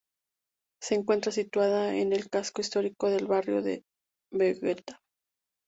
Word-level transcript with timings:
Se 0.81 0.95
encuentra 0.95 1.31
situada 1.31 1.95
en 1.95 2.11
el 2.11 2.27
casco 2.27 2.59
histórico 2.61 3.11
del 3.11 3.27
barrio 3.27 3.61
de 3.61 3.85
Vegueta. 4.31 4.99